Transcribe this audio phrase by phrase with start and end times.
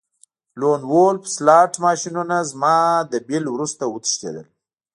[0.59, 2.77] لون وولف سلاټ ماشینونه زما
[3.11, 4.47] د بل وروسته وتښتیدل